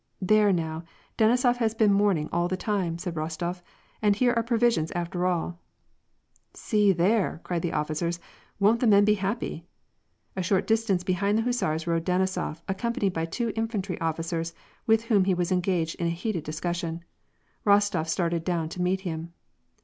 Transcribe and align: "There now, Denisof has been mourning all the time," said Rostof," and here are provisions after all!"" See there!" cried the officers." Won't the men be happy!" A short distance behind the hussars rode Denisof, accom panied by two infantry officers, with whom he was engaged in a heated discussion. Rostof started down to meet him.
"There 0.33 0.51
now, 0.51 0.83
Denisof 1.19 1.57
has 1.57 1.75
been 1.75 1.93
mourning 1.93 2.27
all 2.31 2.47
the 2.47 2.57
time," 2.57 2.97
said 2.97 3.13
Rostof," 3.13 3.61
and 4.01 4.15
here 4.15 4.33
are 4.33 4.41
provisions 4.41 4.89
after 4.93 5.27
all!"" 5.27 5.59
See 6.65 6.91
there!" 6.91 7.39
cried 7.43 7.61
the 7.61 7.73
officers." 7.73 8.19
Won't 8.59 8.79
the 8.79 8.87
men 8.87 9.05
be 9.05 9.13
happy!" 9.13 9.67
A 10.35 10.41
short 10.41 10.65
distance 10.65 11.03
behind 11.03 11.37
the 11.37 11.43
hussars 11.43 11.85
rode 11.85 12.03
Denisof, 12.03 12.63
accom 12.67 12.93
panied 12.95 13.13
by 13.13 13.25
two 13.25 13.53
infantry 13.55 14.01
officers, 14.01 14.55
with 14.87 15.03
whom 15.03 15.25
he 15.25 15.35
was 15.35 15.51
engaged 15.51 15.93
in 15.99 16.07
a 16.07 16.09
heated 16.09 16.43
discussion. 16.43 17.03
Rostof 17.63 18.07
started 18.09 18.43
down 18.43 18.69
to 18.69 18.81
meet 18.81 19.01
him. 19.01 19.33